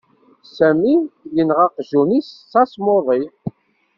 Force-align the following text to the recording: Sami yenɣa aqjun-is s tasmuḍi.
Sami 0.55 0.95
yenɣa 1.35 1.65
aqjun-is 1.69 2.29
s 2.39 2.49
tasmuḍi. 2.51 3.21